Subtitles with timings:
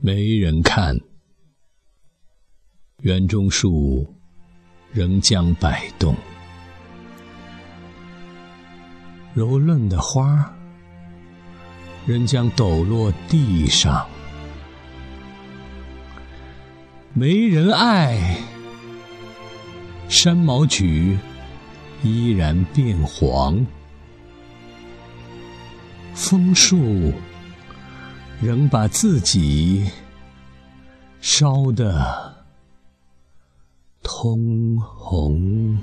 [0.00, 0.96] 没人看。
[3.02, 4.06] 园中树
[4.92, 6.14] 仍将摆动，
[9.34, 10.52] 柔嫩的花
[12.06, 14.06] 仍将抖落地上。
[17.12, 18.36] 没人爱，
[20.08, 21.16] 山毛榉
[22.02, 23.64] 依然变黄，
[26.14, 27.12] 枫树
[28.40, 29.84] 仍把自己
[31.20, 32.34] 烧得
[34.02, 35.76] 通红。